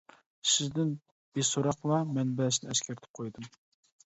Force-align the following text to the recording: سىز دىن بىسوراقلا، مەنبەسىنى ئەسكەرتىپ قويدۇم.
سىز 0.53 0.71
دىن 0.77 0.93
بىسوراقلا، 1.39 2.01
مەنبەسىنى 2.17 2.71
ئەسكەرتىپ 2.73 3.21
قويدۇم. 3.23 3.49